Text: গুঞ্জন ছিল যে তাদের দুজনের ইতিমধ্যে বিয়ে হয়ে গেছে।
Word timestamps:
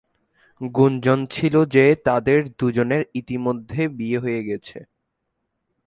গুঞ্জন 0.61 1.19
ছিল 1.25 1.55
যে 1.65 1.85
তাদের 2.05 2.39
দুজনের 2.57 3.03
ইতিমধ্যে 3.13 3.81
বিয়ে 3.89 4.17
হয়ে 4.19 4.41
গেছে। 4.43 4.77